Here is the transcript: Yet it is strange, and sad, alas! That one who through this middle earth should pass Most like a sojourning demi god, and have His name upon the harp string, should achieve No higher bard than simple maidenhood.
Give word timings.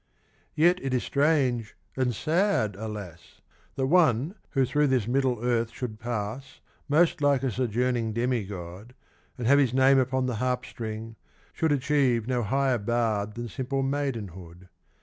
Yet 0.55 0.79
it 0.81 0.95
is 0.95 1.03
strange, 1.03 1.75
and 1.95 2.15
sad, 2.15 2.75
alas! 2.75 3.39
That 3.75 3.85
one 3.85 4.33
who 4.49 4.65
through 4.65 4.87
this 4.87 5.07
middle 5.07 5.37
earth 5.43 5.69
should 5.69 5.99
pass 5.99 6.59
Most 6.89 7.21
like 7.21 7.43
a 7.43 7.51
sojourning 7.51 8.11
demi 8.11 8.45
god, 8.45 8.95
and 9.37 9.45
have 9.45 9.59
His 9.59 9.75
name 9.75 9.99
upon 9.99 10.25
the 10.25 10.37
harp 10.37 10.65
string, 10.65 11.17
should 11.53 11.71
achieve 11.71 12.25
No 12.27 12.41
higher 12.41 12.79
bard 12.79 13.35
than 13.35 13.47
simple 13.47 13.83
maidenhood. 13.83 14.69